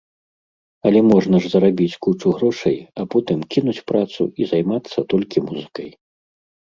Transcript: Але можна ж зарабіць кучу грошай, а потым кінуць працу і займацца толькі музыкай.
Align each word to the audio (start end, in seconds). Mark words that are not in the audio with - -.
Але 0.89 0.99
можна 1.13 1.35
ж 1.43 1.51
зарабіць 1.55 1.99
кучу 2.07 2.27
грошай, 2.39 2.77
а 3.03 3.07
потым 3.17 3.39
кінуць 3.55 3.79
працу 3.93 4.21
і 4.43 4.51
займацца 4.53 4.99
толькі 5.17 5.37
музыкай. 5.51 5.89